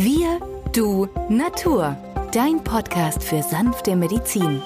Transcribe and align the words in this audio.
Wir, 0.00 0.38
du, 0.72 1.08
Natur. 1.28 1.96
Dein 2.30 2.62
Podcast 2.62 3.24
für 3.24 3.42
sanfte 3.42 3.96
Medizin. 3.96 4.62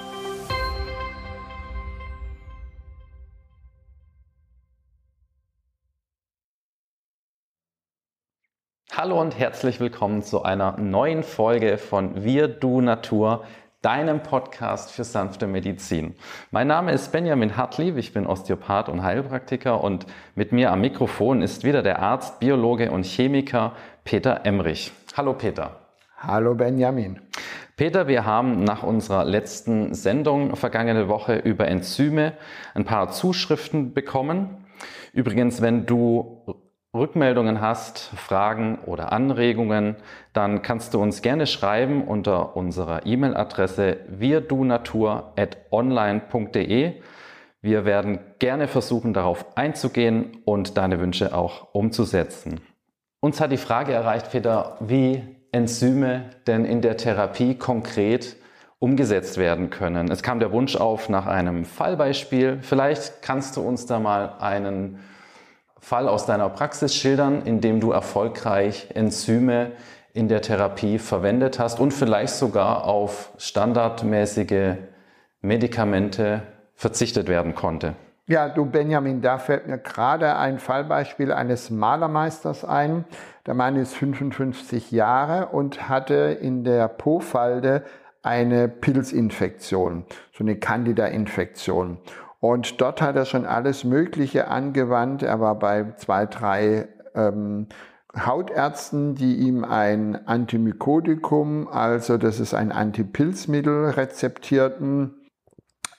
Hallo 8.94 9.18
und 9.18 9.38
herzlich 9.38 9.80
willkommen 9.80 10.20
zu 10.20 10.42
einer 10.42 10.76
neuen 10.76 11.22
Folge 11.22 11.78
von 11.78 12.22
Wir, 12.22 12.48
du, 12.48 12.82
Natur, 12.82 13.46
deinem 13.80 14.22
Podcast 14.22 14.92
für 14.92 15.04
sanfte 15.04 15.46
Medizin. 15.46 16.14
Mein 16.50 16.66
Name 16.66 16.92
ist 16.92 17.10
Benjamin 17.10 17.56
Hartlieb, 17.56 17.96
ich 17.96 18.12
bin 18.12 18.26
Osteopath 18.26 18.90
und 18.90 19.02
Heilpraktiker 19.02 19.82
und 19.82 20.04
mit 20.34 20.52
mir 20.52 20.70
am 20.70 20.82
Mikrofon 20.82 21.40
ist 21.40 21.64
wieder 21.64 21.82
der 21.82 22.00
Arzt, 22.00 22.38
Biologe 22.38 22.90
und 22.90 23.06
Chemiker 23.06 23.72
Peter 24.04 24.44
Emrich. 24.44 24.92
Hallo 25.14 25.34
Peter. 25.34 25.72
Hallo 26.16 26.54
Benjamin. 26.54 27.20
Peter, 27.76 28.08
wir 28.08 28.24
haben 28.24 28.64
nach 28.64 28.82
unserer 28.82 29.26
letzten 29.26 29.92
Sendung 29.92 30.56
vergangene 30.56 31.06
Woche 31.06 31.36
über 31.36 31.68
Enzyme 31.68 32.32
ein 32.72 32.86
paar 32.86 33.10
Zuschriften 33.10 33.92
bekommen. 33.92 34.64
Übrigens, 35.12 35.60
wenn 35.60 35.84
du 35.84 36.46
Rückmeldungen 36.94 37.60
hast, 37.60 37.98
Fragen 38.16 38.78
oder 38.86 39.12
Anregungen, 39.12 39.96
dann 40.32 40.62
kannst 40.62 40.94
du 40.94 41.02
uns 41.02 41.20
gerne 41.20 41.46
schreiben 41.46 42.04
unter 42.04 42.56
unserer 42.56 43.04
E-Mail-Adresse 43.04 43.98
wirdunatur.online.de. 44.08 47.02
Wir 47.60 47.84
werden 47.84 48.18
gerne 48.38 48.66
versuchen, 48.66 49.12
darauf 49.12 49.58
einzugehen 49.58 50.38
und 50.46 50.78
deine 50.78 51.00
Wünsche 51.00 51.36
auch 51.36 51.74
umzusetzen. 51.74 52.62
Uns 53.24 53.40
hat 53.40 53.52
die 53.52 53.56
Frage 53.56 53.92
erreicht, 53.92 54.32
Peter, 54.32 54.76
wie 54.80 55.22
Enzyme 55.52 56.24
denn 56.48 56.64
in 56.64 56.82
der 56.82 56.96
Therapie 56.96 57.54
konkret 57.54 58.34
umgesetzt 58.80 59.38
werden 59.38 59.70
können. 59.70 60.10
Es 60.10 60.24
kam 60.24 60.40
der 60.40 60.50
Wunsch 60.50 60.74
auf 60.74 61.08
nach 61.08 61.26
einem 61.26 61.64
Fallbeispiel. 61.64 62.58
Vielleicht 62.62 63.22
kannst 63.22 63.56
du 63.56 63.60
uns 63.60 63.86
da 63.86 64.00
mal 64.00 64.38
einen 64.40 64.98
Fall 65.78 66.08
aus 66.08 66.26
deiner 66.26 66.48
Praxis 66.48 66.96
schildern, 66.96 67.42
in 67.42 67.60
dem 67.60 67.78
du 67.78 67.92
erfolgreich 67.92 68.88
Enzyme 68.92 69.70
in 70.12 70.26
der 70.26 70.42
Therapie 70.42 70.98
verwendet 70.98 71.60
hast 71.60 71.78
und 71.78 71.92
vielleicht 71.92 72.34
sogar 72.34 72.86
auf 72.86 73.30
standardmäßige 73.38 74.78
Medikamente 75.42 76.42
verzichtet 76.74 77.28
werden 77.28 77.54
konnte. 77.54 77.94
Ja, 78.28 78.48
du 78.48 78.66
Benjamin, 78.66 79.20
da 79.20 79.38
fällt 79.38 79.66
mir 79.66 79.78
gerade 79.78 80.36
ein 80.36 80.60
Fallbeispiel 80.60 81.32
eines 81.32 81.70
Malermeisters 81.70 82.64
ein. 82.64 83.04
Der 83.46 83.54
Mann 83.54 83.74
ist 83.74 83.94
55 83.94 84.92
Jahre 84.92 85.48
und 85.48 85.88
hatte 85.88 86.38
in 86.40 86.62
der 86.62 86.86
Po-Falde 86.86 87.82
eine 88.22 88.68
Pilzinfektion, 88.68 90.04
so 90.32 90.44
eine 90.44 90.56
Candida-Infektion. 90.56 91.98
Und 92.38 92.80
dort 92.80 93.02
hat 93.02 93.16
er 93.16 93.24
schon 93.24 93.44
alles 93.44 93.82
Mögliche 93.82 94.46
angewandt. 94.46 95.24
Er 95.24 95.40
war 95.40 95.58
bei 95.58 95.92
zwei, 95.96 96.26
drei 96.26 96.88
ähm, 97.16 97.66
Hautärzten, 98.14 99.16
die 99.16 99.36
ihm 99.36 99.64
ein 99.64 100.28
Antimykodikum, 100.28 101.66
also 101.66 102.18
das 102.18 102.40
ist 102.40 102.54
ein 102.54 102.70
Antipilzmittel, 102.70 103.90
rezeptierten. 103.90 105.21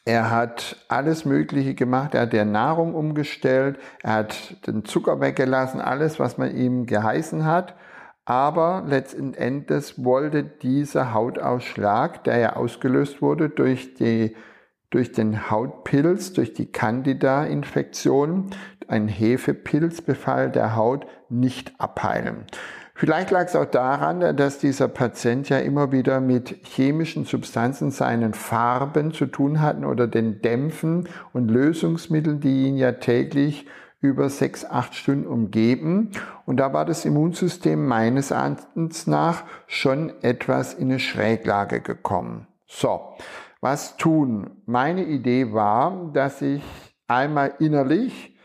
Er 0.05 0.31
hat 0.31 0.77
alles 0.89 1.23
Mögliche 1.23 1.75
gemacht. 1.75 2.13
Er 2.13 2.21
hat 2.21 2.33
der 2.33 2.45
Nahrung 2.45 2.93
umgestellt. 2.93 3.77
Er 4.01 4.13
hat 4.13 4.67
den 4.67 4.83
Zucker 4.83 5.21
weggelassen, 5.21 5.79
alles, 5.79 6.19
was 6.19 6.37
man 6.37 6.55
ihm 6.55 6.85
geheißen 6.85 7.45
hat. 7.45 7.75
Aber 8.25 8.83
letzten 8.85 9.33
Endes 9.33 10.03
wollte 10.03 10.43
dieser 10.43 11.13
Hautausschlag, 11.13 12.23
der 12.23 12.37
ja 12.37 12.55
ausgelöst 12.55 13.21
wurde 13.21 13.49
durch 13.49 13.95
die 13.95 14.35
durch 14.89 15.11
den 15.11 15.49
Hautpilz, 15.49 16.33
durch 16.33 16.53
die 16.53 16.71
Candida-Infektion, 16.71 18.51
ein 18.87 19.07
Hefepilzbefall 19.07 20.51
der 20.51 20.75
Haut 20.75 21.07
nicht 21.29 21.73
abheilen. 21.79 22.45
Vielleicht 23.03 23.31
lag 23.31 23.47
es 23.47 23.55
auch 23.57 23.65
daran, 23.65 24.37
dass 24.37 24.59
dieser 24.59 24.87
Patient 24.87 25.49
ja 25.49 25.57
immer 25.57 25.91
wieder 25.91 26.21
mit 26.21 26.65
chemischen 26.65 27.25
Substanzen 27.25 27.91
seinen 27.91 28.33
Farben 28.33 29.11
zu 29.11 29.25
tun 29.25 29.59
hatten 29.59 29.83
oder 29.83 30.07
den 30.07 30.41
Dämpfen 30.41 31.09
und 31.33 31.49
Lösungsmitteln, 31.51 32.39
die 32.39 32.63
ihn 32.63 32.77
ja 32.77 32.93
täglich 32.93 33.67
über 33.99 34.29
sechs, 34.29 34.63
acht 34.63 34.95
Stunden 34.95 35.27
umgeben. 35.27 36.11
Und 36.45 36.61
da 36.61 36.71
war 36.71 36.85
das 36.85 37.03
Immunsystem 37.03 37.85
meines 37.85 38.31
Erachtens 38.31 39.05
nach 39.05 39.43
schon 39.67 40.13
etwas 40.21 40.73
in 40.73 40.89
eine 40.89 40.99
Schräglage 40.99 41.81
gekommen. 41.81 42.47
So, 42.67 43.01
was 43.59 43.97
tun? 43.97 44.61
Meine 44.65 45.03
Idee 45.03 45.51
war, 45.51 46.09
dass 46.13 46.41
ich 46.41 46.63
einmal 47.09 47.55
innerlich 47.59 48.39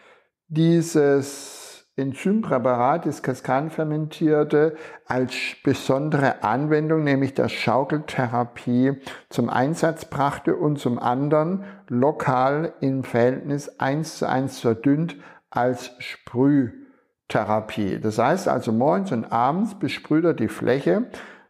dieses 0.48 1.67
Enzympräparat, 1.98 3.06
das 3.06 3.22
Kaskanfermentierte, 3.22 4.76
als 5.06 5.34
besondere 5.64 6.42
Anwendung, 6.42 7.04
nämlich 7.04 7.34
der 7.34 7.48
Schaukeltherapie, 7.48 8.92
zum 9.28 9.50
Einsatz 9.50 10.04
brachte 10.04 10.56
und 10.56 10.78
zum 10.78 10.98
anderen 10.98 11.64
lokal 11.88 12.72
im 12.80 13.04
Verhältnis 13.04 13.78
eins 13.78 14.18
zu 14.18 14.28
eins 14.28 14.60
verdünnt 14.60 15.16
als 15.50 15.92
Sprühtherapie. 15.98 18.00
Das 18.00 18.18
heißt 18.18 18.48
also 18.48 18.72
morgens 18.72 19.12
und 19.12 19.32
abends 19.32 19.78
besprüht 19.78 20.24
er 20.24 20.34
die 20.34 20.48
Fläche 20.48 21.06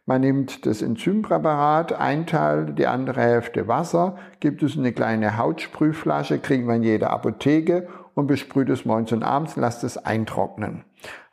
man 0.09 0.21
nimmt 0.21 0.65
das 0.65 0.81
Enzympräparat, 0.81 1.93
ein 1.93 2.25
Teil, 2.25 2.73
die 2.73 2.87
andere 2.87 3.21
Hälfte 3.21 3.67
Wasser, 3.67 4.17
gibt 4.39 4.63
es 4.63 4.75
eine 4.75 4.91
kleine 4.91 5.37
Hautsprühflasche, 5.37 6.39
kriegen 6.39 6.67
wir 6.67 6.77
in 6.77 6.81
jeder 6.81 7.11
Apotheke 7.11 7.87
und 8.19 8.27
besprüht 8.27 8.69
es 8.69 8.85
morgens 8.85 9.11
und 9.11 9.23
abends, 9.23 9.55
lasst 9.55 9.83
es 9.83 9.97
eintrocknen. 9.97 10.83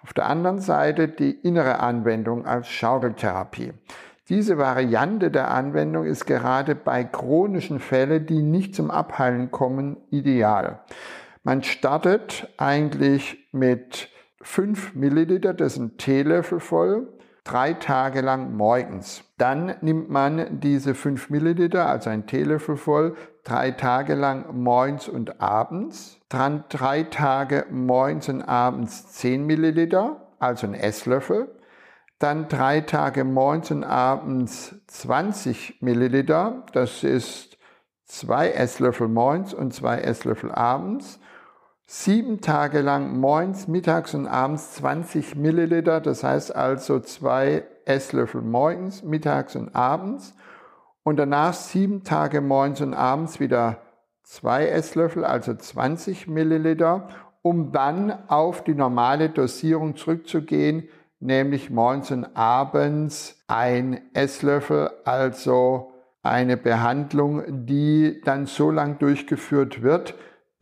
Auf 0.03 0.13
der 0.13 0.27
anderen 0.27 0.61
Seite 0.61 1.09
die 1.09 1.33
innere 1.33 1.81
Anwendung 1.81 2.47
als 2.47 2.69
Schaukeltherapie. 2.69 3.73
Diese 4.29 4.59
Variante 4.59 5.31
der 5.31 5.51
Anwendung 5.51 6.05
ist 6.05 6.27
gerade 6.27 6.75
bei 6.75 7.05
chronischen 7.05 7.79
Fällen, 7.79 8.27
die 8.27 8.43
nicht 8.43 8.75
zum 8.75 8.91
Abheilen 8.91 9.51
kommen, 9.51 9.99
ideal. 10.11 10.81
Man 11.45 11.63
startet 11.63 12.49
eigentlich 12.57 13.49
mit 13.53 14.09
5 14.43 14.95
Milliliter, 14.95 15.55
das 15.55 15.75
ist 15.75 15.79
ein 15.79 15.97
Teelöffel 15.97 16.61
voll, 16.61 17.09
drei 17.47 17.75
Tage 17.75 18.21
lang 18.23 18.57
morgens. 18.57 19.23
Dann 19.39 19.77
nimmt 19.81 20.11
man 20.11 20.61
diese 20.61 20.95
5 20.95 21.31
Milliliter, 21.31 21.87
also 21.87 22.11
ein 22.11 22.27
Teelöffel 22.27 22.77
voll, 22.77 23.17
drei 23.45 23.71
Tage 23.71 24.15
lang 24.15 24.63
morgens 24.63 25.09
und 25.09 25.41
abends. 25.41 26.19
Dann 26.29 26.65
drei 26.69 27.05
Tage 27.05 27.67
morgens 27.71 28.29
und 28.29 28.43
abends 28.43 29.13
10 29.13 29.47
Milliliter, 29.47 30.33
also 30.41 30.67
ein 30.67 30.75
Esslöffel. 30.75 31.55
Dann 32.19 32.49
drei 32.49 32.81
Tage 32.81 33.25
morgens 33.25 33.71
und 33.71 33.85
abends 33.85 34.75
20 34.89 35.83
Milliliter, 35.83 36.65
das 36.73 37.05
ist 37.05 37.59
zwei 38.07 38.51
Esslöffel 38.51 39.09
morgens 39.09 39.55
und 39.55 39.73
zwei 39.73 39.99
Esslöffel 39.99 40.51
abends 40.51 41.21
sieben 41.87 42.41
Tage 42.41 42.81
lang 42.81 43.19
morgens, 43.19 43.69
mittags 43.69 44.15
und 44.15 44.27
abends 44.27 44.73
20 44.75 45.37
Milliliter, 45.37 46.01
das 46.01 46.25
heißt 46.25 46.55
also 46.55 47.01
zwei 47.01 47.65
Esslöffel 47.85 48.43
morgens, 48.43 49.05
mittags 49.05 49.55
und 49.55 49.75
abends. 49.75 50.35
Und 51.05 51.17
danach 51.19 51.55
sieben 51.55 52.03
Tage 52.03 52.41
morgens 52.41 52.81
und 52.81 52.93
abends 52.93 53.39
wieder 53.39 53.79
zwei 54.25 54.67
Esslöffel, 54.67 55.25
also 55.25 55.55
20 55.55 56.27
Milliliter, 56.27 57.09
um 57.43 57.71
dann 57.71 58.13
auf 58.27 58.65
die 58.65 58.75
normale 58.75 59.29
Dosierung 59.29 59.95
zurückzugehen, 59.95 60.89
nämlich 61.21 61.71
morgens 61.71 62.11
und 62.11 62.37
abends 62.37 63.41
ein 63.47 64.01
Esslöffel, 64.15 64.91
also 65.05 65.93
eine 66.25 66.57
Behandlung, 66.57 67.67
die 67.67 68.21
dann 68.25 68.47
so 68.47 68.73
lang 68.73 68.99
durchgeführt 68.99 69.83
wird, 69.83 70.17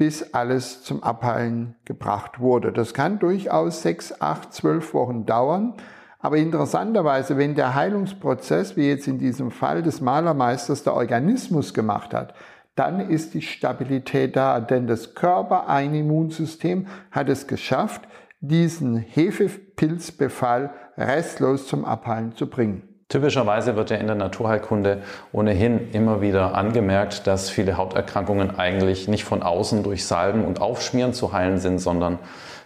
bis 0.05 0.35
alles 0.35 0.83
zum 0.83 1.03
Abheilen 1.03 1.77
gebracht 1.87 2.39
wurde. 2.39 2.73
Das 2.73 2.93
kann 2.93 3.19
durchaus 3.19 3.81
sechs, 3.81 4.21
acht, 4.21 4.53
zwölf 4.53 4.93
Wochen 4.93 5.25
dauern. 5.25 5.73
Aber 6.19 6.37
interessanterweise, 6.37 7.39
wenn 7.39 7.55
der 7.55 7.75
Heilungsprozess, 7.75 8.77
wie 8.77 8.87
jetzt 8.87 9.09
in 9.09 9.19
diesem 9.19 9.51
Fall 9.51 9.83
des 9.83 10.03
Malermeisters, 10.03 10.83
der 10.83 10.93
Organismus 10.93 11.73
gemacht 11.73 12.13
hat, 12.13 12.35
dann 12.75 13.01
ist 13.01 13.33
die 13.33 13.41
Stabilität 13.41 14.37
da, 14.37 14.61
denn 14.61 14.87
das 14.87 15.15
Körper, 15.15 15.71
ein 15.71 15.95
Immunsystem 15.95 16.87
hat 17.11 17.31
es 17.31 17.47
geschafft, 17.47 18.03
diesen 18.41 18.99
Hefepilzbefall 18.99 20.71
restlos 20.99 21.67
zum 21.67 21.87
Abheilen 21.87 22.37
zu 22.37 22.51
bringen. 22.51 22.94
Typischerweise 23.15 23.77
wird 23.77 23.91
ja 23.91 23.99
in 23.99 24.09
der 24.09 24.17
Naturheilkunde 24.17 25.01
ohnehin 25.31 25.93
immer 25.93 26.21
wieder 26.21 26.57
angemerkt, 26.57 27.29
dass 27.29 27.49
viele 27.49 27.77
Hauterkrankungen 27.77 28.59
eigentlich 28.59 29.07
nicht 29.07 29.23
von 29.23 29.45
außen 29.45 29.85
durch 29.85 30.05
Salben 30.05 30.45
und 30.45 30.61
Aufschmieren 30.61 31.13
zu 31.13 31.33
heilen 31.33 31.59
sind, 31.59 31.79
sondern 31.79 32.19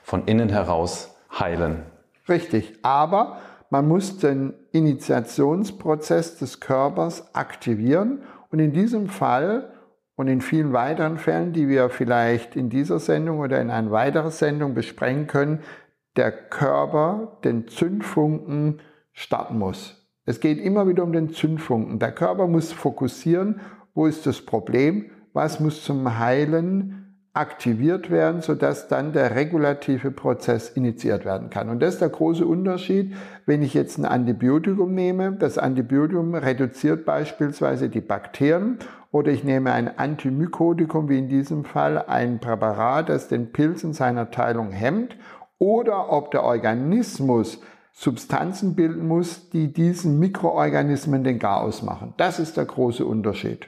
von 0.03 0.25
innen 0.25 0.49
heraus 0.49 1.15
heilen. 1.39 1.83
Richtig, 2.31 2.79
aber 2.81 3.37
man 3.69 3.87
muss 3.87 4.17
den 4.17 4.55
Initiationsprozess 4.73 6.39
des 6.39 6.61
Körpers 6.61 7.35
aktivieren 7.35 8.23
und 8.51 8.59
in 8.59 8.73
diesem 8.73 9.11
Fall 9.11 9.75
und 10.17 10.29
in 10.29 10.41
vielen 10.41 10.73
weiteren 10.73 11.19
Fällen, 11.19 11.53
die 11.53 11.69
wir 11.69 11.91
vielleicht 11.91 12.57
in 12.57 12.71
dieser 12.71 13.01
Sendung 13.01 13.41
oder 13.41 13.61
in 13.61 13.69
einer 13.69 13.91
weiteren 13.91 14.31
Sendung 14.31 14.73
besprechen 14.73 15.27
können, 15.27 15.61
der 16.17 16.33
Körper 16.33 17.37
den 17.45 17.69
Zündfunken 17.69 18.81
starten 19.13 19.59
muss. 19.59 19.99
Es 20.29 20.41
geht 20.41 20.61
immer 20.61 20.87
wieder 20.87 21.05
um 21.05 21.13
den 21.15 21.33
Zündfunken. 21.33 21.99
Der 22.01 22.13
Körper 22.13 22.49
muss 22.49 22.71
fokussieren, 22.71 23.61
wo 23.95 24.05
ist 24.05 24.27
das 24.27 24.43
Problem, 24.43 25.07
was 25.33 25.59
muss 25.59 25.83
zum 25.83 26.19
Heilen 26.19 27.17
aktiviert 27.33 28.11
werden, 28.11 28.43
sodass 28.43 28.89
dann 28.89 29.15
der 29.15 29.37
regulative 29.37 30.11
Prozess 30.11 30.69
initiiert 30.69 31.25
werden 31.25 31.49
kann. 31.49 31.71
Und 31.71 31.81
das 31.81 31.95
ist 31.95 32.03
der 32.03 32.11
große 32.11 32.47
Unterschied, 32.47 33.15
wenn 33.47 33.63
ich 33.63 33.73
jetzt 33.73 33.97
ein 33.97 34.05
Antibiotikum 34.05 34.95
nehme. 34.95 35.33
Das 35.33 35.57
Antibiotikum 35.57 36.35
reduziert 36.35 37.07
beispielsweise 37.07 37.89
die 37.89 38.03
Bakterien 38.03 38.81
oder 39.11 39.33
ich 39.33 39.45
nehme 39.45 39.73
ein 39.73 39.97
Antimykotikum, 39.97 41.09
wie 41.09 41.21
in 41.21 41.29
diesem 41.29 41.65
Fall 41.65 42.05
ein 42.07 42.39
Präparat, 42.39 43.09
das 43.09 43.29
den 43.29 43.51
Pilz 43.51 43.83
in 43.83 43.95
seiner 43.95 44.31
Teilung 44.31 44.73
hemmt, 44.73 45.17
oder 45.59 46.13
ob 46.13 46.33
der 46.33 46.45
Organismus 46.45 47.63
Substanzen 48.01 48.77
bilden 48.77 49.09
muss, 49.09 49.51
die 49.51 49.73
diesen 49.73 50.21
Mikroorganismen 50.21 51.25
den 51.25 51.41
Garaus 51.41 51.83
machen. 51.83 52.15
Das 52.17 52.39
ist 52.39 52.57
der 52.57 52.65
große 52.65 53.05
Unterschied. 53.05 53.67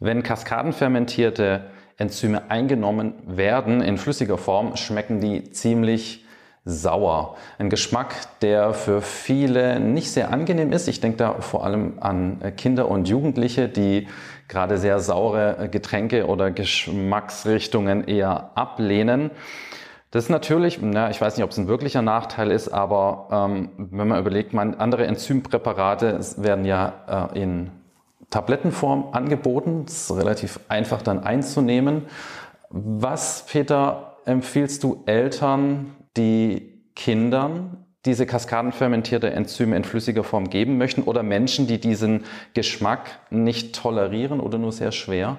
Wenn 0.00 0.24
kaskadenfermentierte 0.24 1.66
Enzyme 1.96 2.50
eingenommen 2.50 3.14
werden 3.24 3.80
in 3.80 3.96
flüssiger 3.96 4.36
Form, 4.36 4.74
schmecken 4.74 5.20
die 5.20 5.52
ziemlich 5.52 6.26
sauer. 6.64 7.36
Ein 7.58 7.70
Geschmack, 7.70 8.16
der 8.40 8.74
für 8.74 9.00
viele 9.00 9.78
nicht 9.78 10.10
sehr 10.10 10.32
angenehm 10.32 10.72
ist. 10.72 10.88
Ich 10.88 11.00
denke 11.00 11.18
da 11.18 11.34
vor 11.34 11.64
allem 11.64 11.98
an 12.00 12.40
Kinder 12.56 12.90
und 12.90 13.08
Jugendliche, 13.08 13.68
die 13.68 14.08
gerade 14.48 14.78
sehr 14.78 14.98
saure 14.98 15.68
Getränke 15.70 16.26
oder 16.26 16.50
Geschmacksrichtungen 16.50 18.08
eher 18.08 18.50
ablehnen. 18.56 19.30
Das 20.10 20.24
ist 20.24 20.30
natürlich, 20.30 20.80
na, 20.80 21.10
ich 21.10 21.20
weiß 21.20 21.36
nicht, 21.36 21.44
ob 21.44 21.50
es 21.50 21.58
ein 21.58 21.68
wirklicher 21.68 22.00
Nachteil 22.00 22.50
ist, 22.50 22.68
aber 22.68 23.28
ähm, 23.30 23.70
wenn 23.76 24.08
man 24.08 24.18
überlegt, 24.18 24.54
man, 24.54 24.74
andere 24.74 25.06
Enzympräparate 25.06 26.18
werden 26.38 26.64
ja 26.64 27.30
äh, 27.34 27.42
in 27.42 27.70
Tablettenform 28.30 29.10
angeboten. 29.12 29.84
Das 29.86 30.10
ist 30.10 30.16
relativ 30.16 30.60
einfach 30.68 31.02
dann 31.02 31.22
einzunehmen. 31.22 32.06
Was, 32.70 33.46
Peter, 33.46 34.16
empfiehlst 34.24 34.82
du 34.84 35.02
Eltern, 35.06 35.96
die 36.16 36.82
Kindern 36.94 37.84
diese 38.04 38.26
kaskadenfermentierte 38.26 39.30
Enzyme 39.30 39.76
in 39.76 39.84
flüssiger 39.84 40.24
Form 40.24 40.48
geben 40.48 40.78
möchten 40.78 41.02
oder 41.02 41.22
Menschen, 41.22 41.66
die 41.66 41.80
diesen 41.80 42.24
Geschmack 42.54 43.20
nicht 43.30 43.74
tolerieren 43.74 44.40
oder 44.40 44.58
nur 44.58 44.72
sehr 44.72 44.92
schwer? 44.92 45.36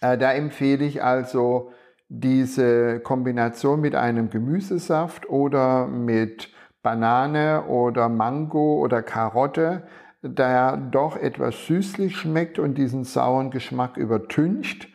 Äh, 0.00 0.18
da 0.18 0.32
empfehle 0.32 0.84
ich 0.84 1.02
also 1.02 1.72
diese 2.08 3.00
Kombination 3.00 3.80
mit 3.80 3.94
einem 3.94 4.30
Gemüsesaft 4.30 5.28
oder 5.28 5.86
mit 5.86 6.50
Banane 6.82 7.64
oder 7.64 8.08
Mango 8.08 8.80
oder 8.82 9.02
Karotte 9.02 9.82
der 10.22 10.76
doch 10.76 11.16
etwas 11.16 11.66
süßlich 11.66 12.16
schmeckt 12.16 12.58
und 12.58 12.76
diesen 12.76 13.04
sauren 13.04 13.50
Geschmack 13.50 13.96
übertüncht. 13.96 14.88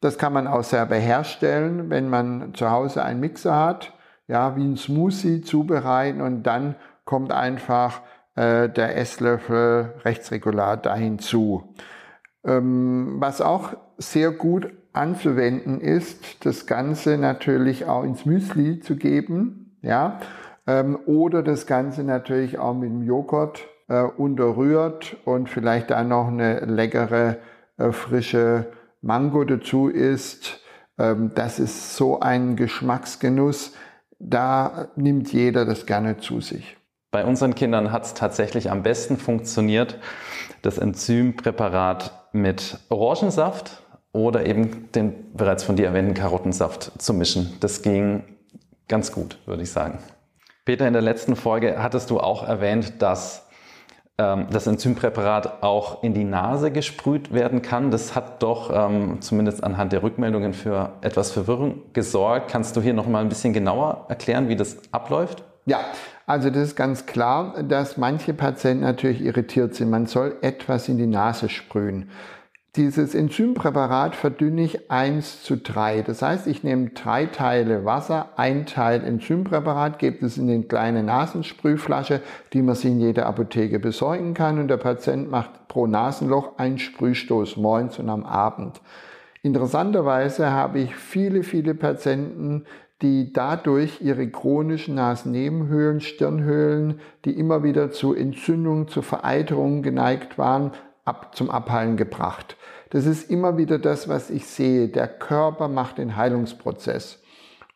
Das 0.00 0.18
kann 0.18 0.32
man 0.32 0.46
auch 0.46 0.64
selber 0.64 0.96
herstellen, 0.96 1.88
wenn 1.90 2.10
man 2.10 2.54
zu 2.54 2.70
Hause 2.70 3.02
einen 3.02 3.20
Mixer 3.20 3.56
hat, 3.56 3.94
ja, 4.28 4.56
wie 4.56 4.64
ein 4.64 4.76
Smoothie 4.76 5.40
zubereiten 5.40 6.20
und 6.20 6.42
dann 6.42 6.74
kommt 7.04 7.32
einfach 7.32 8.00
äh, 8.34 8.68
der 8.68 8.96
Esslöffel 8.96 9.94
Rechtsregulat 10.04 10.84
da 10.84 10.94
hinzu. 10.94 11.74
Ähm, 12.46 13.16
was 13.18 13.40
auch 13.40 13.74
sehr 13.98 14.30
gut 14.30 14.70
anzuwenden 14.92 15.80
ist, 15.80 16.44
das 16.46 16.66
Ganze 16.66 17.18
natürlich 17.18 17.86
auch 17.86 18.04
ins 18.04 18.24
Müsli 18.24 18.80
zu 18.80 18.96
geben, 18.96 19.76
ja, 19.82 20.20
ähm, 20.66 20.98
oder 21.06 21.42
das 21.42 21.66
Ganze 21.66 22.02
natürlich 22.02 22.58
auch 22.58 22.74
mit 22.74 22.88
dem 22.88 23.02
Joghurt 23.02 23.66
äh, 23.88 24.02
unterrührt 24.02 25.16
und 25.24 25.48
vielleicht 25.48 25.90
dann 25.90 26.08
noch 26.08 26.28
eine 26.28 26.60
leckere, 26.60 27.38
äh, 27.78 27.92
frische 27.92 28.66
Mango 29.00 29.44
dazu 29.44 29.88
isst. 29.88 30.60
Ähm, 30.98 31.32
das 31.34 31.58
ist 31.58 31.96
so 31.96 32.20
ein 32.20 32.56
Geschmacksgenuss, 32.56 33.74
da 34.18 34.88
nimmt 34.96 35.32
jeder 35.32 35.64
das 35.64 35.86
gerne 35.86 36.16
zu 36.18 36.40
sich. 36.40 36.76
Bei 37.10 37.24
unseren 37.24 37.54
Kindern 37.54 37.92
hat 37.92 38.04
es 38.04 38.14
tatsächlich 38.14 38.70
am 38.70 38.82
besten 38.82 39.16
funktioniert, 39.16 39.98
das 40.62 40.78
Enzympräparat 40.78 42.28
mit 42.32 42.78
Orangensaft 42.88 43.82
oder 44.12 44.46
eben 44.46 44.90
den 44.92 45.32
bereits 45.34 45.64
von 45.64 45.76
dir 45.76 45.86
erwähnten 45.86 46.14
Karottensaft 46.14 46.92
zu 47.00 47.12
mischen. 47.14 47.56
Das 47.60 47.82
ging 47.82 48.24
ganz 48.88 49.12
gut, 49.12 49.38
würde 49.46 49.62
ich 49.62 49.70
sagen. 49.70 49.98
Peter, 50.64 50.86
in 50.86 50.92
der 50.92 51.02
letzten 51.02 51.36
Folge 51.36 51.82
hattest 51.82 52.10
du 52.10 52.18
auch 52.18 52.46
erwähnt, 52.46 53.00
dass 53.00 53.46
ähm, 54.18 54.46
das 54.50 54.66
Enzympräparat 54.66 55.62
auch 55.62 56.02
in 56.02 56.14
die 56.14 56.24
Nase 56.24 56.70
gesprüht 56.70 57.32
werden 57.32 57.62
kann. 57.62 57.90
Das 57.90 58.14
hat 58.14 58.42
doch 58.42 58.70
ähm, 58.72 59.20
zumindest 59.20 59.62
anhand 59.62 59.92
der 59.92 60.02
Rückmeldungen 60.02 60.54
für 60.54 60.94
etwas 61.02 61.30
Verwirrung 61.30 61.82
gesorgt. 61.92 62.50
Kannst 62.50 62.76
du 62.76 62.80
hier 62.80 62.94
noch 62.94 63.06
mal 63.06 63.20
ein 63.20 63.28
bisschen 63.28 63.52
genauer 63.52 64.06
erklären, 64.08 64.48
wie 64.48 64.56
das 64.56 64.78
abläuft? 64.90 65.44
Ja, 65.66 65.80
also 66.26 66.50
das 66.50 66.68
ist 66.68 66.76
ganz 66.76 67.06
klar, 67.06 67.62
dass 67.62 67.96
manche 67.96 68.34
Patienten 68.34 68.84
natürlich 68.84 69.22
irritiert 69.22 69.74
sind. 69.74 69.90
Man 69.90 70.06
soll 70.06 70.36
etwas 70.42 70.88
in 70.88 70.98
die 70.98 71.06
Nase 71.06 71.48
sprühen. 71.48 72.10
Dieses 72.76 73.14
Enzympräparat 73.14 74.14
verdünne 74.14 74.62
ich 74.64 74.90
1 74.90 75.42
zu 75.44 75.56
3. 75.56 76.02
Das 76.02 76.20
heißt, 76.20 76.46
ich 76.46 76.62
nehme 76.62 76.90
drei 76.90 77.24
Teile 77.24 77.86
Wasser, 77.86 78.30
ein 78.36 78.66
Teil 78.66 79.02
Enzympräparat, 79.02 79.98
gebe 79.98 80.26
es 80.26 80.36
in 80.36 80.50
eine 80.50 80.64
kleine 80.64 81.02
Nasensprühflasche, 81.02 82.20
die 82.52 82.60
man 82.60 82.74
sich 82.74 82.90
in 82.90 83.00
jeder 83.00 83.24
Apotheke 83.24 83.78
besorgen 83.78 84.34
kann 84.34 84.58
und 84.58 84.68
der 84.68 84.76
Patient 84.76 85.30
macht 85.30 85.68
pro 85.68 85.86
Nasenloch 85.86 86.58
einen 86.58 86.78
Sprühstoß 86.78 87.56
morgens 87.56 87.98
und 87.98 88.10
am 88.10 88.26
Abend. 88.26 88.82
Interessanterweise 89.40 90.50
habe 90.50 90.80
ich 90.80 90.94
viele, 90.96 91.44
viele 91.44 91.74
Patienten, 91.74 92.66
die 93.02 93.32
dadurch 93.32 94.00
ihre 94.00 94.28
chronischen 94.28 94.94
Nasennebenhöhlen, 94.94 96.00
Stirnhöhlen, 96.00 97.00
die 97.24 97.38
immer 97.38 97.62
wieder 97.62 97.90
zu 97.90 98.14
Entzündungen, 98.14 98.88
zu 98.88 99.02
Vereiterungen 99.02 99.82
geneigt 99.82 100.38
waren, 100.38 100.72
ab, 101.04 101.34
zum 101.34 101.50
Abheilen 101.50 101.96
gebracht. 101.96 102.56
Das 102.90 103.04
ist 103.04 103.30
immer 103.30 103.58
wieder 103.58 103.78
das, 103.78 104.08
was 104.08 104.30
ich 104.30 104.46
sehe. 104.46 104.88
Der 104.88 105.08
Körper 105.08 105.68
macht 105.68 105.98
den 105.98 106.16
Heilungsprozess. 106.16 107.22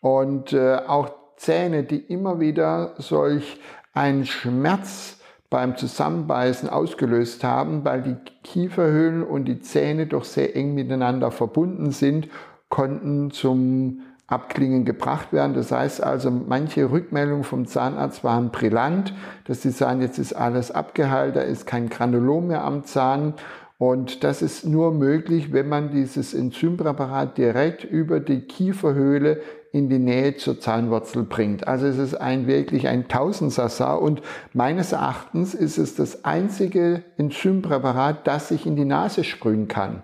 Und 0.00 0.52
äh, 0.52 0.76
auch 0.86 1.10
Zähne, 1.36 1.84
die 1.84 1.98
immer 1.98 2.40
wieder 2.40 2.94
solch 2.98 3.60
einen 3.92 4.24
Schmerz 4.24 5.18
beim 5.50 5.76
Zusammenbeißen 5.76 6.68
ausgelöst 6.68 7.42
haben, 7.42 7.84
weil 7.84 8.02
die 8.02 8.16
Kieferhöhlen 8.44 9.24
und 9.24 9.46
die 9.46 9.60
Zähne 9.60 10.06
doch 10.06 10.24
sehr 10.24 10.54
eng 10.54 10.74
miteinander 10.74 11.30
verbunden 11.30 11.90
sind, 11.90 12.28
konnten 12.68 13.32
zum 13.32 14.02
Abklingen 14.30 14.84
gebracht 14.84 15.32
werden. 15.32 15.54
Das 15.54 15.72
heißt 15.72 16.02
also, 16.02 16.30
manche 16.30 16.90
Rückmeldungen 16.90 17.44
vom 17.44 17.66
Zahnarzt 17.66 18.24
waren 18.24 18.50
brillant, 18.50 19.12
dass 19.44 19.62
sie 19.62 19.70
sagen, 19.70 20.00
jetzt 20.00 20.18
ist 20.18 20.32
alles 20.32 20.70
abgeheilt, 20.70 21.36
da 21.36 21.40
ist 21.40 21.66
kein 21.66 21.88
Granulom 21.88 22.46
mehr 22.46 22.64
am 22.64 22.84
Zahn. 22.84 23.34
Und 23.76 24.24
das 24.24 24.42
ist 24.42 24.66
nur 24.66 24.92
möglich, 24.92 25.52
wenn 25.52 25.68
man 25.68 25.90
dieses 25.90 26.34
Enzympräparat 26.34 27.38
direkt 27.38 27.82
über 27.82 28.20
die 28.20 28.42
Kieferhöhle 28.42 29.40
in 29.72 29.88
die 29.88 29.98
Nähe 29.98 30.36
zur 30.36 30.60
Zahnwurzel 30.60 31.22
bringt. 31.22 31.66
Also 31.66 31.86
es 31.86 31.98
ist 31.98 32.14
ein 32.14 32.46
wirklich 32.46 32.88
ein 32.88 33.08
Tausendsassa 33.08 33.94
und 33.94 34.20
meines 34.52 34.92
Erachtens 34.92 35.54
ist 35.54 35.78
es 35.78 35.94
das 35.94 36.24
einzige 36.24 37.02
Enzympräparat, 37.16 38.26
das 38.26 38.48
sich 38.48 38.66
in 38.66 38.76
die 38.76 38.84
Nase 38.84 39.24
sprühen 39.24 39.66
kann. 39.66 40.02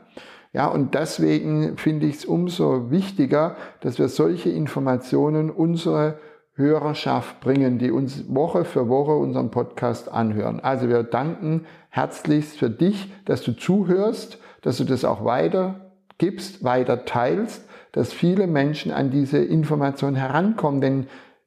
Ja, 0.56 0.68
und 0.68 0.94
deswegen 0.94 1.76
finde 1.76 2.06
ich 2.06 2.16
es 2.16 2.24
umso 2.24 2.90
wichtiger, 2.90 3.56
dass 3.80 3.98
wir 3.98 4.08
solche 4.08 4.48
Informationen 4.48 5.50
unsere 5.50 6.18
Hörerschaft 6.54 7.40
bringen, 7.40 7.76
die 7.76 7.90
uns 7.90 8.34
Woche 8.34 8.64
für 8.64 8.88
Woche 8.88 9.12
unseren 9.12 9.50
Podcast 9.50 10.10
anhören. 10.10 10.60
Also 10.60 10.88
wir 10.88 11.02
danken 11.02 11.66
herzlichst 11.90 12.56
für 12.56 12.70
dich, 12.70 13.12
dass 13.26 13.42
du 13.42 13.52
zuhörst, 13.52 14.38
dass 14.62 14.78
du 14.78 14.84
das 14.84 15.04
auch 15.04 15.26
weiter 15.26 15.92
gibst, 16.16 16.64
weiter 16.64 17.04
teilst, 17.04 17.68
dass 17.92 18.14
viele 18.14 18.46
Menschen 18.46 18.92
an 18.92 19.10
diese 19.10 19.36
Information 19.36 20.14
herankommen, 20.14 20.80
denn 20.80 21.06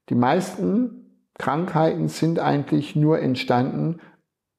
die 0.09 0.15
meisten 0.15 1.25
Krankheiten 1.39 2.09
sind 2.09 2.37
eigentlich 2.37 2.95
nur 2.95 3.19
entstanden 3.19 4.01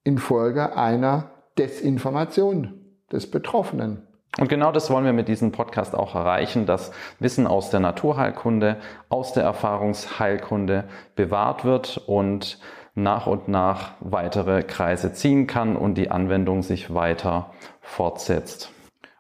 infolge 0.03 0.77
einer 0.77 1.31
Desinformation 1.57 2.81
des 3.13 3.31
Betroffenen. 3.31 4.09
Und 4.39 4.49
genau 4.49 4.71
das 4.71 4.91
wollen 4.91 5.05
wir 5.05 5.13
mit 5.13 5.29
diesem 5.29 5.51
Podcast 5.51 5.95
auch 5.95 6.15
erreichen, 6.15 6.65
dass 6.65 6.93
Wissen 7.19 7.47
aus 7.47 7.71
der 7.71 7.81
Naturheilkunde, 7.81 8.77
aus 9.09 9.33
der 9.33 9.43
Erfahrungsheilkunde 9.43 10.85
bewahrt 11.17 11.65
wird 11.65 11.99
und 12.07 12.59
nach 12.95 13.27
und 13.27 13.49
nach 13.49 13.93
weitere 14.01 14.63
Kreise 14.63 15.13
ziehen 15.13 15.47
kann 15.47 15.77
und 15.77 15.95
die 15.95 16.11
Anwendung 16.11 16.63
sich 16.63 16.95
weiter 16.95 17.51
fortsetzt. 17.81 18.73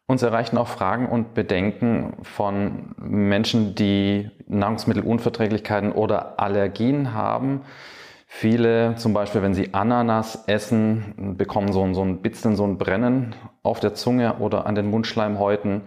Uns 0.07 0.23
erreichen 0.23 0.59
auch 0.59 0.67
Fragen 0.67 1.09
und 1.09 1.35
Bedenken 1.35 2.14
von 2.23 2.95
Menschen, 2.99 3.76
die 3.76 4.31
Nahrungsmittelunverträglichkeiten 4.49 5.93
oder 5.93 6.40
Allergien 6.40 7.14
haben. 7.14 7.62
Viele, 8.32 8.94
zum 8.94 9.12
Beispiel, 9.12 9.42
wenn 9.42 9.54
sie 9.54 9.75
Ananas 9.75 10.44
essen, 10.46 11.34
bekommen 11.37 11.72
so 11.72 11.82
ein, 11.82 11.94
so 11.94 12.02
ein 12.02 12.22
Bitzeln, 12.22 12.54
so 12.54 12.64
ein 12.64 12.78
Brennen 12.78 13.34
auf 13.64 13.80
der 13.80 13.92
Zunge 13.92 14.37
oder 14.38 14.66
an 14.66 14.76
den 14.76 14.87
Mundschleimhäuten 14.87 15.82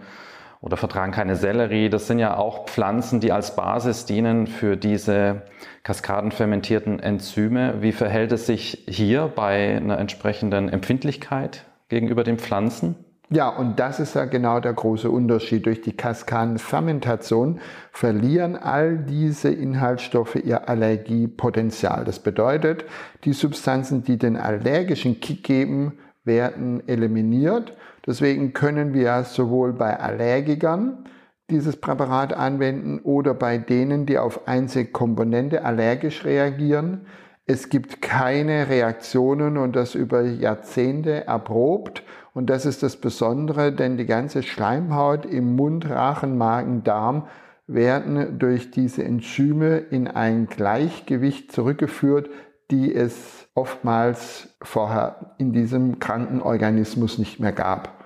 oder 0.60 0.76
vertragen 0.76 1.10
keine 1.10 1.36
Sellerie. 1.36 1.88
Das 1.88 2.06
sind 2.06 2.18
ja 2.18 2.36
auch 2.36 2.66
Pflanzen, 2.66 3.18
die 3.18 3.32
als 3.32 3.56
Basis 3.56 4.04
dienen 4.04 4.46
für 4.46 4.76
diese 4.76 5.42
kaskadenfermentierten 5.84 7.00
Enzyme. 7.00 7.80
Wie 7.80 7.92
verhält 7.92 8.30
es 8.30 8.46
sich 8.46 8.84
hier 8.86 9.32
bei 9.34 9.76
einer 9.76 9.98
entsprechenden 9.98 10.68
Empfindlichkeit 10.68 11.64
gegenüber 11.88 12.24
den 12.24 12.38
Pflanzen? 12.38 12.94
Ja, 13.30 13.48
und 13.48 13.80
das 13.80 14.00
ist 14.00 14.14
ja 14.14 14.26
genau 14.26 14.60
der 14.60 14.74
große 14.74 15.10
Unterschied. 15.10 15.64
Durch 15.64 15.80
die 15.80 15.96
Kaskadenfermentation 15.96 17.58
verlieren 17.90 18.54
all 18.56 18.98
diese 18.98 19.48
Inhaltsstoffe 19.48 20.36
ihr 20.36 20.68
Allergiepotenzial. 20.68 22.04
Das 22.04 22.18
bedeutet, 22.18 22.84
die 23.24 23.32
Substanzen, 23.32 24.04
die 24.04 24.18
den 24.18 24.36
allergischen 24.36 25.20
Kick 25.20 25.42
geben, 25.42 25.98
werden 26.24 26.86
eliminiert. 26.86 27.74
Deswegen 28.06 28.52
können 28.52 28.92
wir 28.92 29.24
sowohl 29.24 29.72
bei 29.72 29.98
Allergikern 29.98 31.08
dieses 31.50 31.76
Präparat 31.76 32.34
anwenden 32.34 33.00
oder 33.00 33.32
bei 33.34 33.56
denen, 33.58 34.04
die 34.06 34.18
auf 34.18 34.46
einzige 34.46 34.90
Komponente 34.90 35.64
allergisch 35.64 36.24
reagieren. 36.24 37.06
Es 37.46 37.68
gibt 37.68 38.00
keine 38.00 38.68
Reaktionen 38.68 39.58
und 39.58 39.76
das 39.76 39.94
über 39.94 40.22
Jahrzehnte 40.22 41.26
erprobt 41.26 42.02
und 42.34 42.50
das 42.50 42.66
ist 42.66 42.82
das 42.82 42.96
Besondere, 42.96 43.72
denn 43.72 43.96
die 43.96 44.06
ganze 44.06 44.42
Schleimhaut 44.42 45.24
im 45.24 45.54
Mund, 45.54 45.88
Rachen, 45.88 46.36
Magen, 46.36 46.82
Darm 46.82 47.28
werden 47.66 48.38
durch 48.38 48.72
diese 48.72 49.04
Enzyme 49.04 49.78
in 49.78 50.08
ein 50.08 50.48
Gleichgewicht 50.48 51.52
zurückgeführt, 51.52 52.28
die 52.70 52.92
es 52.92 53.48
oftmals 53.54 54.56
vorher 54.60 55.36
in 55.38 55.52
diesem 55.52 56.00
kranken 56.00 56.42
Organismus 56.42 57.18
nicht 57.18 57.38
mehr 57.38 57.52
gab. 57.52 58.04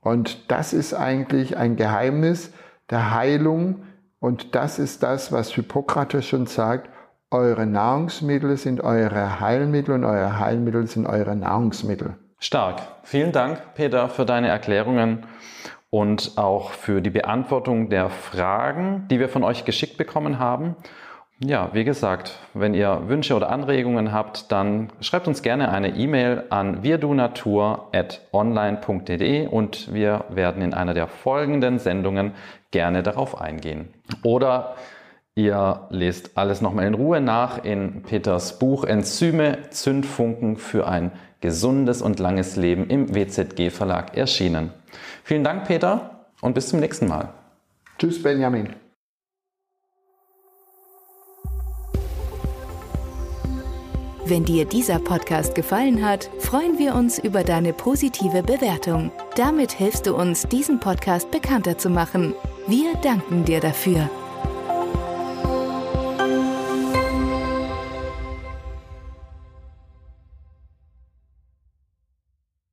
Und 0.00 0.50
das 0.50 0.72
ist 0.72 0.94
eigentlich 0.94 1.56
ein 1.56 1.76
Geheimnis 1.76 2.52
der 2.88 3.14
Heilung 3.14 3.82
und 4.18 4.54
das 4.54 4.78
ist 4.78 5.02
das, 5.02 5.32
was 5.32 5.52
Hippokrates 5.52 6.26
schon 6.26 6.46
sagt, 6.46 6.88
eure 7.30 7.66
Nahrungsmittel 7.66 8.56
sind 8.56 8.80
eure 8.80 9.40
Heilmittel 9.40 9.94
und 9.94 10.04
eure 10.04 10.38
Heilmittel 10.38 10.86
sind 10.86 11.06
eure 11.06 11.36
Nahrungsmittel. 11.36 12.16
Stark. 12.38 12.82
Vielen 13.02 13.32
Dank, 13.32 13.74
Peter, 13.74 14.08
für 14.08 14.26
deine 14.26 14.48
Erklärungen 14.48 15.26
und 15.90 16.32
auch 16.36 16.70
für 16.70 17.00
die 17.00 17.10
Beantwortung 17.10 17.88
der 17.88 18.10
Fragen, 18.10 19.06
die 19.10 19.20
wir 19.20 19.28
von 19.28 19.44
euch 19.44 19.64
geschickt 19.64 19.96
bekommen 19.96 20.38
haben. 20.38 20.76
Ja, 21.38 21.68
wie 21.74 21.84
gesagt, 21.84 22.38
wenn 22.54 22.72
ihr 22.72 23.02
Wünsche 23.08 23.36
oder 23.36 23.50
Anregungen 23.50 24.10
habt, 24.10 24.50
dann 24.52 24.90
schreibt 25.00 25.28
uns 25.28 25.42
gerne 25.42 25.70
eine 25.70 25.90
E-Mail 25.90 26.44
an 26.48 26.82
wirdunatur.online.de 26.82 29.46
und 29.46 29.92
wir 29.92 30.24
werden 30.30 30.62
in 30.62 30.72
einer 30.72 30.94
der 30.94 31.08
folgenden 31.08 31.78
Sendungen 31.78 32.32
gerne 32.70 33.02
darauf 33.02 33.38
eingehen. 33.38 33.92
Oder 34.22 34.76
ihr 35.36 35.86
lest 35.90 36.36
alles 36.36 36.60
nochmal 36.60 36.86
in 36.86 36.94
Ruhe 36.94 37.20
nach 37.20 37.62
in 37.62 38.02
Peters 38.02 38.58
Buch 38.58 38.84
Enzyme, 38.84 39.70
Zündfunken 39.70 40.56
für 40.56 40.88
ein 40.88 41.12
gesundes 41.40 42.02
und 42.02 42.18
langes 42.18 42.56
Leben 42.56 42.88
im 42.88 43.14
WZG 43.14 43.70
Verlag 43.70 44.16
erschienen. 44.16 44.72
Vielen 45.22 45.44
Dank, 45.44 45.66
Peter, 45.66 46.26
und 46.40 46.54
bis 46.54 46.68
zum 46.68 46.80
nächsten 46.80 47.06
Mal. 47.06 47.28
Tschüss, 47.98 48.22
Benjamin. 48.22 48.70
Wenn 54.24 54.44
dir 54.44 54.64
dieser 54.64 54.98
Podcast 54.98 55.54
gefallen 55.54 56.04
hat, 56.04 56.28
freuen 56.40 56.80
wir 56.80 56.96
uns 56.96 57.20
über 57.20 57.44
deine 57.44 57.72
positive 57.72 58.42
Bewertung. 58.42 59.12
Damit 59.36 59.70
hilfst 59.70 60.06
du 60.06 60.16
uns, 60.16 60.48
diesen 60.48 60.80
Podcast 60.80 61.30
bekannter 61.30 61.78
zu 61.78 61.90
machen. 61.90 62.34
Wir 62.66 62.94
danken 63.02 63.44
dir 63.44 63.60
dafür. 63.60 64.10